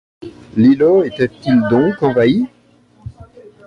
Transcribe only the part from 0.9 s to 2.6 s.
était-il donc envahi?